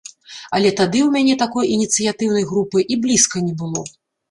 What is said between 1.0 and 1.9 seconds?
ў мяне такой